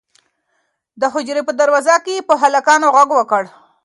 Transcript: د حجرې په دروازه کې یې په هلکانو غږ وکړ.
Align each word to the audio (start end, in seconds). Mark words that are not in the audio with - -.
د 1.01 1.03
حجرې 1.13 1.41
په 1.45 1.53
دروازه 1.59 1.95
کې 2.03 2.13
یې 2.17 2.25
په 2.29 2.33
هلکانو 2.41 2.87
غږ 2.95 3.09
وکړ. 3.15 3.43